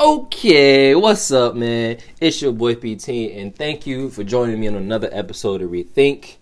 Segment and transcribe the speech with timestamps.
[0.00, 1.98] Okay, what's up, man?
[2.22, 6.36] It's your boy PT, and thank you for joining me on another episode of Rethink.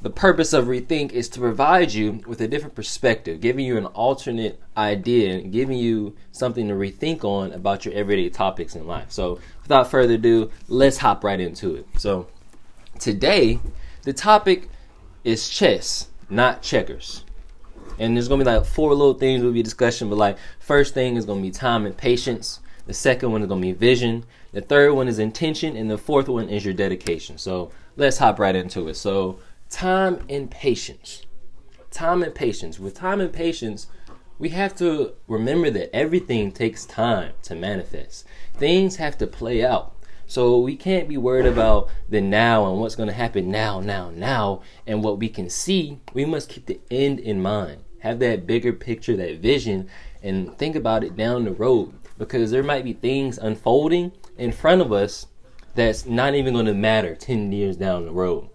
[0.00, 3.84] The purpose of Rethink is to provide you with a different perspective, giving you an
[3.84, 9.12] alternate idea, and giving you something to rethink on about your everyday topics in life.
[9.12, 11.86] So, without further ado, let's hop right into it.
[11.98, 12.26] So,
[12.98, 13.60] today,
[14.04, 14.70] the topic
[15.24, 17.26] is chess, not checkers.
[18.02, 21.16] And there's gonna be like four little things we'll be discussing, but like first thing
[21.16, 22.58] is gonna be time and patience.
[22.86, 24.24] The second one is to be vision.
[24.52, 25.76] The third one is intention.
[25.76, 27.38] And the fourth one is your dedication.
[27.38, 28.94] So let's hop right into it.
[28.94, 29.38] So,
[29.70, 31.24] time and patience.
[31.90, 32.80] Time and patience.
[32.80, 33.86] With time and patience,
[34.38, 38.26] we have to remember that everything takes time to manifest.
[38.54, 39.94] Things have to play out.
[40.26, 44.10] So we can't be worried about the now and what's going to happen now, now,
[44.10, 46.00] now, and what we can see.
[46.14, 47.84] We must keep the end in mind.
[48.02, 49.88] Have that bigger picture, that vision,
[50.22, 54.80] and think about it down the road because there might be things unfolding in front
[54.80, 55.26] of us
[55.76, 58.48] that's not even going to matter 10 years down the road.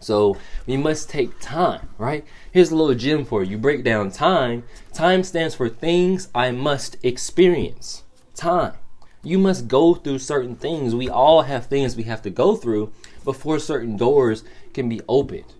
[0.00, 2.24] So we must take time, right?
[2.50, 3.52] Here's a little gem for you.
[3.52, 4.64] You break down time.
[4.94, 8.04] Time stands for things I must experience.
[8.34, 8.74] Time.
[9.22, 10.94] You must go through certain things.
[10.94, 12.92] We all have things we have to go through
[13.24, 15.52] before certain doors can be opened.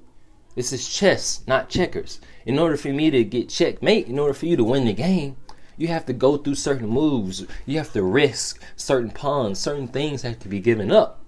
[0.59, 2.21] This is chess, not checkers.
[2.45, 5.37] In order for me to get checkmate, in order for you to win the game,
[5.77, 7.47] you have to go through certain moves.
[7.65, 9.61] You have to risk certain pawns.
[9.61, 11.23] Certain things have to be given up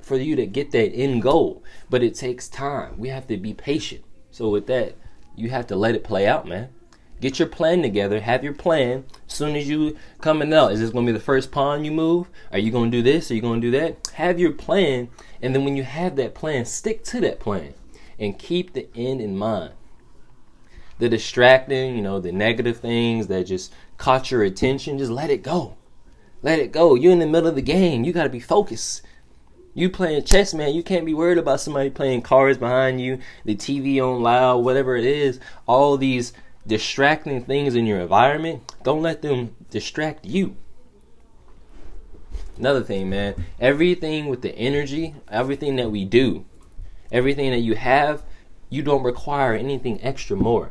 [0.00, 1.62] for you to get that end goal.
[1.88, 2.98] But it takes time.
[2.98, 4.02] We have to be patient.
[4.32, 4.96] So with that,
[5.36, 6.70] you have to let it play out, man.
[7.20, 8.18] Get your plan together.
[8.18, 9.04] Have your plan.
[9.28, 11.92] As soon as you coming out, is this going to be the first pawn you
[11.92, 12.28] move?
[12.50, 13.30] Are you going to do this?
[13.30, 14.10] Are you going to do that?
[14.14, 15.08] Have your plan,
[15.40, 17.74] and then when you have that plan, stick to that plan
[18.18, 19.72] and keep the end in mind
[20.98, 25.42] the distracting, you know, the negative things that just caught your attention, just let it
[25.42, 25.76] go.
[26.42, 26.94] Let it go.
[26.94, 28.04] You're in the middle of the game.
[28.04, 29.02] You got to be focused.
[29.74, 30.74] You playing chess, man.
[30.74, 34.96] You can't be worried about somebody playing cards behind you, the TV on loud, whatever
[34.96, 35.38] it is.
[35.66, 36.32] All these
[36.66, 40.56] distracting things in your environment, don't let them distract you.
[42.56, 46.44] Another thing, man, everything with the energy, everything that we do,
[47.12, 48.22] everything that you have,
[48.70, 50.70] you don't require anything extra more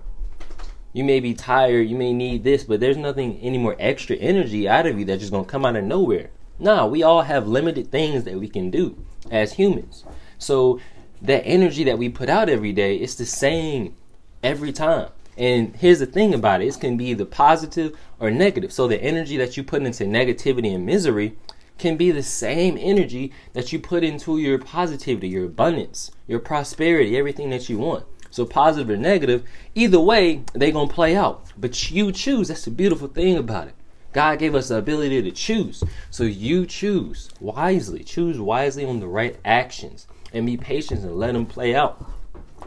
[0.98, 4.68] you may be tired, you may need this, but there's nothing any more extra energy
[4.68, 6.32] out of you that's just gonna come out of nowhere.
[6.58, 8.98] Nah, we all have limited things that we can do
[9.30, 10.06] as humans.
[10.40, 10.80] So
[11.22, 13.96] that energy that we put out every day, it's the same
[14.42, 15.10] every time.
[15.38, 18.74] And here's the thing about it, it can be either positive or negative.
[18.74, 21.38] So the energy that you put into negativity and misery
[21.78, 27.18] can be the same energy that you put into your positivity, your abundance, your prosperity,
[27.18, 28.06] everything that you want.
[28.30, 29.44] So positive or negative,
[29.76, 31.46] either way, they're gonna play out.
[31.58, 32.50] But you choose.
[32.50, 33.76] That's the beautiful thing about it.
[34.14, 35.84] God gave us the ability to choose.
[36.10, 38.04] So you choose wisely.
[38.04, 42.10] Choose wisely on the right actions and be patient and let them play out.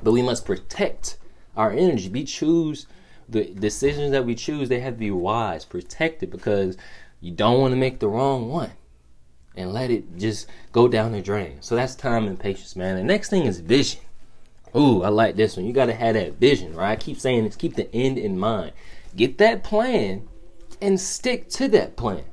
[0.03, 1.19] But we must protect
[1.56, 2.09] our energy.
[2.09, 2.87] We choose
[3.28, 6.77] the decisions that we choose, they have to be wise, protected because
[7.21, 8.72] you don't want to make the wrong one
[9.56, 11.59] and let it just go down the drain.
[11.61, 12.97] So that's time and patience, man.
[12.97, 14.00] The next thing is vision.
[14.77, 15.66] Ooh, I like this one.
[15.66, 16.93] You got to have that vision, right?
[16.93, 18.72] I keep saying this, keep the end in mind.
[19.16, 20.28] Get that plan
[20.81, 22.25] and stick to that plan.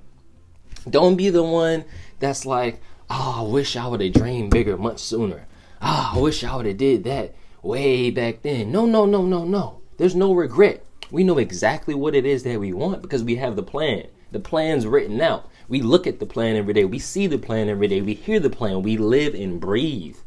[0.89, 1.85] Don't be the one
[2.19, 2.79] that's like,
[3.09, 5.47] oh, I wish I would have dreamed bigger much sooner.
[5.81, 8.71] Ah, oh, I wish I would have did that way back then.
[8.71, 9.81] No, no, no, no, no.
[9.97, 10.85] There's no regret.
[11.11, 14.07] We know exactly what it is that we want because we have the plan.
[14.31, 15.49] The plan's written out.
[15.69, 16.85] We look at the plan every day.
[16.85, 18.01] We see the plan every day.
[18.01, 18.81] We hear the plan.
[18.81, 20.17] We live and breathe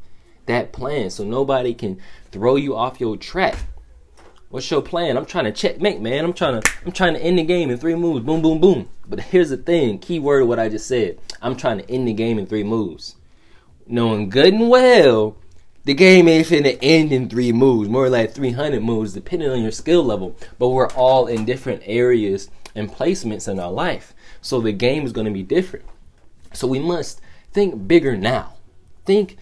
[0.46, 2.00] that plan so nobody can
[2.30, 3.56] throw you off your track.
[4.50, 5.16] What's your plan?
[5.16, 6.24] I'm trying to checkmate, man.
[6.24, 8.24] I'm trying to I'm trying to end the game in three moves.
[8.24, 8.88] Boom, boom, boom.
[9.08, 11.18] But here's the thing, key word of what I just said.
[11.40, 13.16] I'm trying to end the game in three moves.
[13.86, 15.36] Knowing good and well,
[15.84, 19.70] the game ain't finna end in three moves, more like 300 moves, depending on your
[19.70, 20.36] skill level.
[20.58, 24.14] But we're all in different areas and placements in our life.
[24.40, 25.86] So the game is gonna be different.
[26.52, 27.20] So we must
[27.52, 28.54] think bigger now.
[29.04, 29.36] Think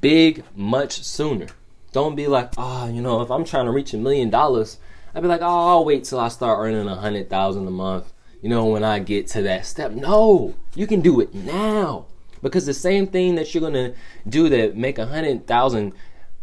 [0.00, 1.46] big much sooner.
[1.92, 4.78] Don't be like, oh, you know, if I'm trying to reach a million dollars,
[5.14, 8.12] I'd be like, oh, I'll wait till I start earning a hundred thousand a month.
[8.42, 9.92] You know, when I get to that step.
[9.92, 12.06] No, you can do it now
[12.42, 13.94] because the same thing that you're gonna
[14.28, 15.94] do to make a hundred thousand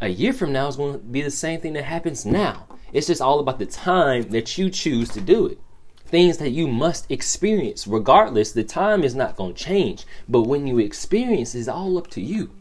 [0.02, 2.68] a year from now is going to be the same thing that happens now.
[2.92, 5.60] It's just all about the time that you choose to do it.
[6.12, 7.88] Things that you must experience.
[7.88, 10.06] Regardless, the time is not going to change.
[10.28, 12.52] But when you experience, it's all up to you.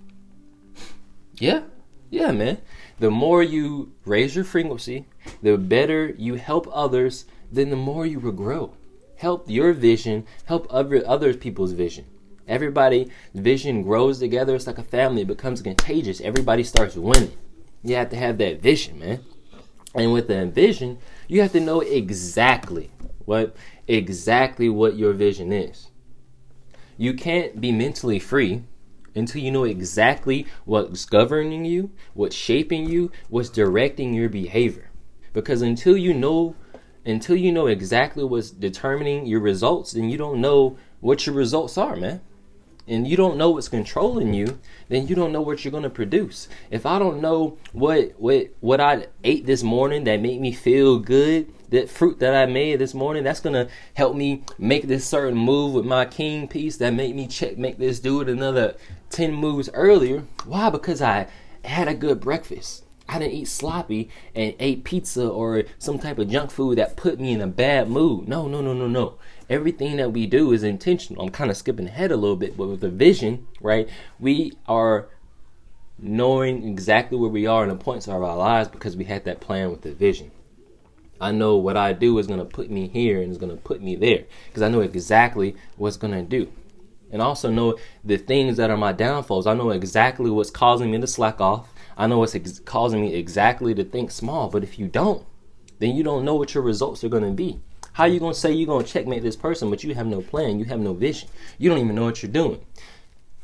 [1.34, 1.62] Yeah,
[2.10, 2.58] yeah, man.
[3.00, 5.06] The more you raise your frequency,
[5.42, 8.74] the better you help others, then the more you will grow.
[9.20, 12.04] help your vision help other other people's vision.
[12.48, 14.54] Everybody vision grows together.
[14.54, 15.22] It's like a family.
[15.22, 16.20] It becomes contagious.
[16.20, 17.36] Everybody starts winning.
[17.84, 19.20] You have to have that vision, man.
[19.94, 20.98] And with that vision,
[21.28, 22.90] you have to know exactly
[23.30, 23.54] what
[23.86, 25.86] exactly what your vision is.
[26.98, 28.64] You can't be mentally free
[29.14, 34.90] until you know exactly what's governing you, what's shaping you, what's directing your behavior.
[35.32, 36.56] Because until you know
[37.04, 41.78] until you know exactly what's determining your results, then you don't know what your results
[41.78, 42.20] are, man
[42.88, 46.48] and you don't know what's controlling you, then you don't know what you're to produce.
[46.72, 50.98] If I don't know what what what I ate this morning that made me feel
[50.98, 55.36] good, that fruit that I made this morning, that's to help me make this certain
[55.36, 58.76] move with my king piece that made me check make this dude another
[59.10, 60.24] 10 moves earlier.
[60.44, 60.70] Why?
[60.70, 61.28] Because I
[61.64, 62.84] had a good breakfast.
[63.08, 67.18] I didn't eat sloppy and ate pizza or some type of junk food that put
[67.18, 68.28] me in a bad mood.
[68.28, 69.16] No, no, no, no, no
[69.50, 71.22] everything that we do is intentional.
[71.24, 73.88] I'm kind of skipping ahead a little bit, but with the vision, right,
[74.20, 75.08] we are
[75.98, 79.40] knowing exactly where we are in the points of our lives because we had that
[79.40, 80.30] plan with the vision.
[81.20, 83.62] I know what I do is going to put me here and is going to
[83.62, 86.50] put me there because I know exactly what's going to do.
[87.12, 89.46] And also know the things that are my downfalls.
[89.46, 91.68] I know exactly what's causing me to slack off.
[91.96, 94.48] I know what's ex- causing me exactly to think small.
[94.48, 95.26] But if you don't,
[95.80, 97.60] then you don't know what your results are going to be.
[97.92, 100.64] How you gonna say you're gonna checkmate this person, but you have no plan, you
[100.66, 101.28] have no vision,
[101.58, 102.64] you don't even know what you're doing.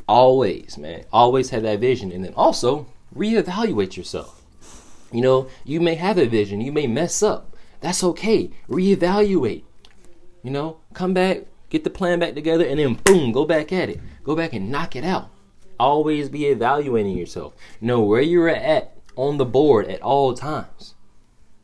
[0.08, 4.43] Always, man, always have that vision, and then also reevaluate yourself.
[5.12, 7.56] You know, you may have a vision, you may mess up.
[7.81, 8.50] That's okay.
[8.69, 9.64] Reevaluate.
[10.43, 13.88] You know, come back, get the plan back together, and then boom, go back at
[13.88, 14.00] it.
[14.23, 15.31] Go back and knock it out.
[15.78, 17.55] Always be evaluating yourself.
[17.81, 20.94] Know where you're at on the board at all times.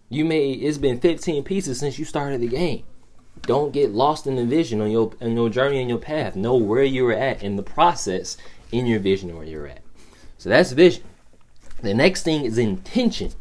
[0.09, 2.85] You may it's been 15 pieces since you started the game.
[3.43, 6.37] Don't get lost in the vision on your on your journey and your path.
[6.37, 8.37] Know where you're at in the process
[8.71, 9.81] in your vision where you're at.
[10.39, 11.05] So that's vision.
[11.83, 13.33] The next thing is intention.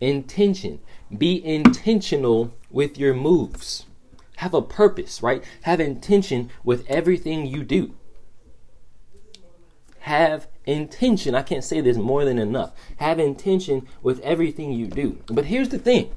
[0.00, 0.80] Intention.
[1.18, 3.86] Be intentional with your moves.
[4.36, 5.44] Have a purpose, right?
[5.62, 7.94] Have intention with everything you do.
[10.00, 11.34] Have intention.
[11.34, 12.72] I can't say this more than enough.
[12.96, 15.18] Have intention with everything you do.
[15.26, 16.10] But here's the thing.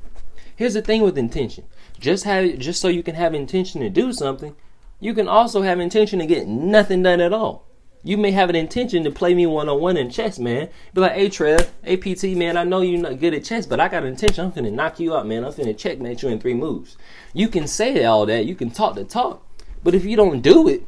[0.56, 1.66] Here's the thing with intention.
[2.00, 4.56] Just have just so you can have intention to do something,
[5.00, 7.67] you can also have intention to get nothing done at all.
[8.08, 10.70] You may have an intention to play me one on one in chess, man.
[10.94, 13.90] Be like, hey Trev, APT, man, I know you're not good at chess, but I
[13.90, 14.46] got an intention.
[14.46, 15.44] I'm finna knock you out, man.
[15.44, 16.96] I'm finna checkmate you in three moves.
[17.34, 19.46] You can say all that, you can talk the talk,
[19.84, 20.84] but if you don't do it,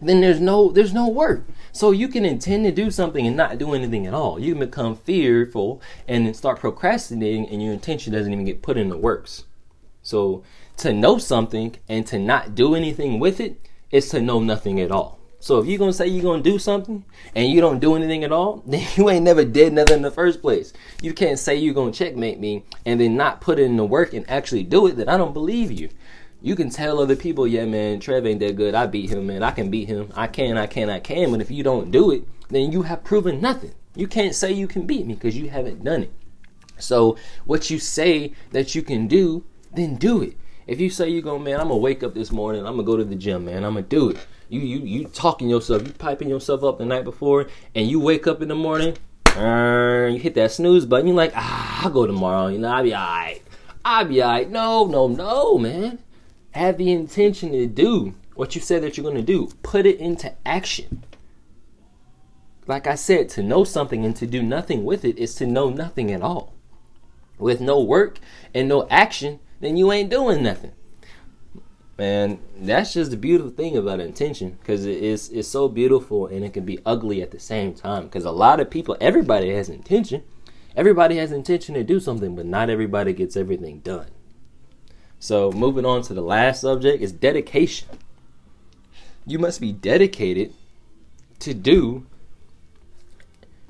[0.00, 1.44] then there's no there's no work.
[1.72, 4.38] So you can intend to do something and not do anything at all.
[4.38, 8.88] You can become fearful and start procrastinating, and your intention doesn't even get put in
[8.88, 9.46] the works.
[10.00, 10.44] So
[10.76, 13.60] to know something and to not do anything with it
[13.90, 15.18] is to know nothing at all.
[15.46, 17.04] So if you're gonna say you're gonna do something
[17.36, 20.10] and you don't do anything at all, then you ain't never did nothing in the
[20.10, 20.72] first place.
[21.00, 24.28] You can't say you're gonna checkmate me and then not put in the work and
[24.28, 25.88] actually do it, then I don't believe you
[26.42, 28.74] you can tell other people, yeah, man, Trev ain't that good.
[28.74, 29.44] I beat him, man.
[29.44, 30.12] I can beat him.
[30.16, 31.30] I can, I can, I can.
[31.30, 33.72] But if you don't do it, then you have proven nothing.
[33.94, 36.12] You can't say you can beat me because you haven't done it.
[36.76, 40.36] So what you say that you can do, then do it.
[40.66, 42.96] If you say you're gonna, man, I'm gonna wake up this morning, I'm gonna go
[42.96, 44.18] to the gym, man, I'm gonna do it.
[44.48, 48.26] You you you talking yourself, you piping yourself up the night before, and you wake
[48.26, 48.96] up in the morning,
[49.36, 52.94] you hit that snooze button, you're like, ah, I'll go tomorrow, you know, I'll be
[52.94, 53.42] alright.
[53.84, 54.50] I'll be alright.
[54.50, 55.98] No, no, no, man
[56.56, 59.48] have the intention to do what you said that you're to do.
[59.62, 61.04] Put it into action.
[62.66, 65.70] Like I said, to know something and to do nothing with it is to know
[65.70, 66.54] nothing at all.
[67.38, 68.18] With no work
[68.54, 70.72] and no action, then you ain't doing nothing.
[71.98, 76.44] Man, that's just the beautiful thing about intention because it is it's so beautiful and
[76.44, 78.04] it can be ugly at the same time.
[78.04, 80.22] Because a lot of people, everybody has intention,
[80.76, 84.08] everybody has intention to do something, but not everybody gets everything done.
[85.18, 87.88] So, moving on to the last subject is dedication.
[89.26, 90.52] You must be dedicated
[91.38, 92.06] to do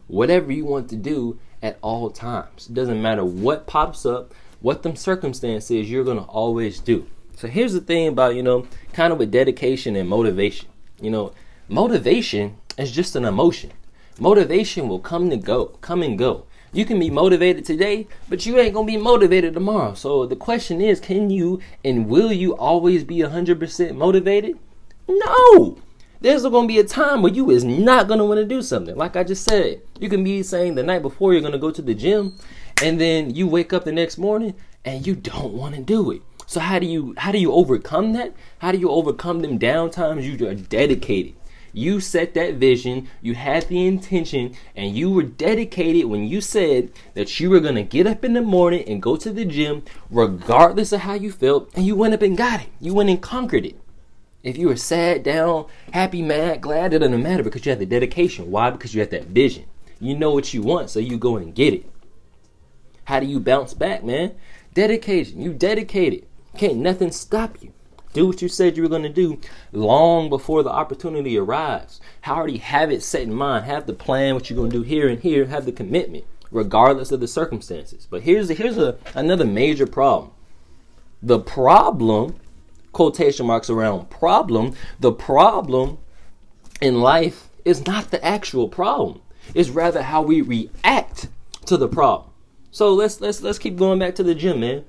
[0.09, 2.69] whatever you want to do at all times.
[2.69, 7.07] It doesn't matter what pops up, what them circumstances you're going to always do.
[7.37, 10.71] So here's the thing about, you know, kind of with dedication and motivation.
[11.03, 11.33] You know,
[11.69, 13.73] motivation is just an emotion.
[14.19, 16.47] Motivation will come and go, come and go.
[16.73, 19.93] You can be motivated today, but you ain't gonna be motivated tomorrow.
[19.93, 24.59] So the question is, can you and will you always be 100% motivated?
[25.07, 25.77] No.
[26.23, 28.97] There's gonna be a time where you is not gonna want to do something.
[28.97, 31.83] Like I just said, you can be saying the night before you're gonna go to
[31.83, 32.39] the gym,
[32.83, 34.55] and then you wake up the next morning
[34.87, 36.23] and you don't want to do it.
[36.47, 38.33] So how do you how do you overcome that?
[38.59, 40.27] How do you overcome them down times?
[40.27, 41.35] You are dedicated.
[41.73, 46.91] You set that vision, you had the intention, and you were dedicated when you said
[47.13, 50.93] that you were to get up in the morning and go to the gym, regardless
[50.93, 52.69] of how you felt, and you went up and got it.
[52.81, 53.79] You went and conquered it.
[54.43, 57.85] If you were sad, down, happy, mad, glad, it doesn't matter because you had the
[57.85, 58.51] dedication.
[58.51, 58.71] Why?
[58.71, 59.67] Because you had that vision.
[60.01, 61.85] You know what you want, so you go and get it.
[63.05, 64.35] How do you bounce back, man?
[64.73, 65.43] Dedication.
[65.43, 66.27] You dedicated.
[66.57, 67.73] Can't nothing stop you.
[68.13, 69.39] Do what you said you were going to do
[69.73, 72.01] long before the opportunity arrives.
[72.23, 73.67] How already have it set in mind.
[73.67, 75.45] Have the plan, what you're going to do here and here.
[75.47, 78.07] Have the commitment, regardless of the circumstances.
[78.09, 80.31] But here's here's a, another major problem.
[81.23, 82.37] The problem,
[82.93, 85.99] quotation marks around problem, the problem
[86.81, 89.21] in life is not the actual problem.
[89.55, 91.29] It's rather how we react
[91.67, 92.31] to the problem.
[92.71, 94.85] So let's let's let's keep going back to the gym, man.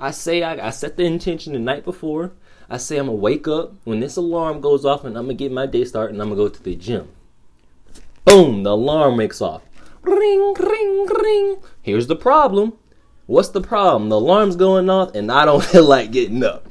[0.00, 2.32] I say I, I set the intention the night before.
[2.68, 5.52] I say I'm gonna wake up when this alarm goes off and I'm gonna get
[5.52, 7.08] my day started and I'm gonna go to the gym.
[8.24, 9.62] Boom, the alarm wakes off.
[10.02, 11.56] Ring, ring, ring.
[11.82, 12.72] Here's the problem.
[13.26, 14.08] What's the problem?
[14.08, 16.66] The alarm's going off and I don't feel like getting up.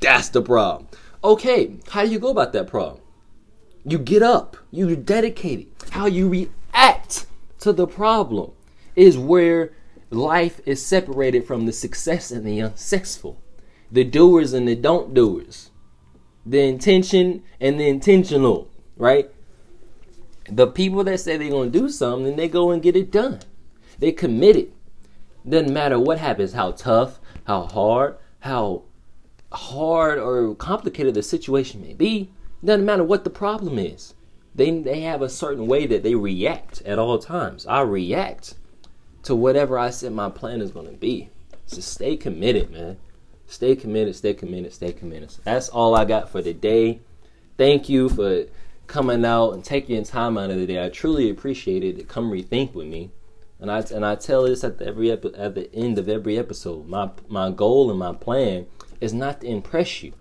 [0.00, 0.88] That's the problem.
[1.22, 3.00] Okay, how do you go about that problem?
[3.86, 5.90] You get up, you dedicate it.
[5.90, 7.26] How you react
[7.60, 8.52] to the problem
[8.96, 9.72] is where
[10.14, 13.40] life is separated from the success and the unsuccessful
[13.94, 15.70] the doers and the don't doers,
[16.44, 19.30] the intention and the intentional, right?
[20.50, 23.40] The people that say they're going to do something, they go and get it done.
[24.00, 24.72] They committed.
[25.48, 28.82] Doesn't matter what happens, how tough, how hard, how
[29.52, 32.30] hard or complicated the situation may be.
[32.64, 34.14] Doesn't matter what the problem is.
[34.56, 37.66] They they have a certain way that they react at all times.
[37.66, 38.54] I react
[39.24, 41.30] to whatever I said my plan is going to be.
[41.66, 42.98] So stay committed, man.
[43.46, 45.34] Stay committed, stay committed, stay committed.
[45.44, 47.00] That's all I got for today.
[47.56, 48.46] Thank you for
[48.86, 50.84] coming out and taking time out of the day.
[50.84, 52.08] I truly appreciate it.
[52.08, 53.10] Come rethink with me.
[53.60, 56.38] And I and I tell this at the every epi- at the end of every
[56.38, 56.86] episode.
[56.86, 58.66] My my goal and my plan
[59.00, 60.12] is not to impress you.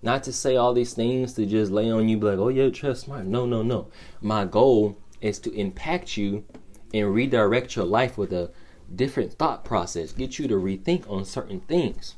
[0.00, 2.70] Not to say all these things to just lay on you, be like, oh yeah,
[2.70, 3.26] trust smart.
[3.26, 3.88] No, no, no.
[4.22, 6.44] My goal is to impact you
[6.92, 8.50] and redirect your life with a
[8.94, 12.16] different thought process, get you to rethink on certain things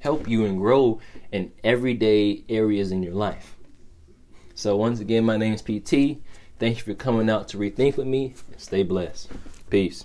[0.00, 0.98] help you and grow
[1.30, 3.56] in everyday areas in your life.
[4.54, 6.22] So, once again, my name is PT.
[6.58, 8.34] Thank you for coming out to rethink with me.
[8.56, 9.30] Stay blessed.
[9.70, 10.04] Peace.